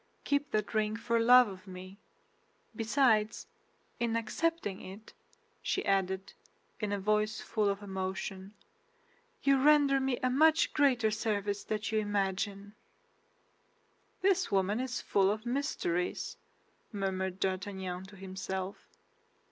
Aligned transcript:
Keep 0.23 0.49
that 0.49 0.73
ring 0.73 0.95
for 0.95 1.19
love 1.19 1.47
of 1.47 1.67
me. 1.67 1.99
Besides, 2.75 3.45
in 3.99 4.15
accepting 4.15 4.81
it," 4.81 5.13
she 5.61 5.85
added, 5.85 6.33
in 6.79 6.91
a 6.91 6.97
voice 6.99 7.39
full 7.39 7.69
of 7.69 7.83
emotion, 7.83 8.55
"you 9.43 9.61
render 9.61 9.99
me 9.99 10.17
a 10.23 10.29
much 10.31 10.73
greater 10.73 11.11
service 11.11 11.63
than 11.63 11.81
you 11.91 11.99
imagine." 11.99 12.73
"This 14.21 14.51
woman 14.51 14.79
is 14.79 15.01
full 15.01 15.29
of 15.29 15.45
mysteries," 15.45 16.35
murmured 16.91 17.39
D'Artagnan 17.39 18.05
to 18.05 18.15
himself. 18.15 18.87